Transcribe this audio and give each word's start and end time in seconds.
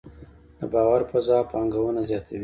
د 0.57 0.61
باور 0.73 1.01
فضا 1.11 1.37
پانګونه 1.51 2.01
زیاتوي؟ 2.09 2.39